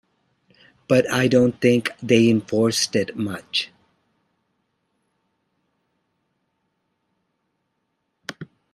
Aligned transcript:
But 0.87 1.07
I 1.11 1.27
don't 1.27 1.61
think 1.61 1.91
they 2.01 2.27
enforced 2.27 2.95
it 2.95 3.15
much. 3.15 3.69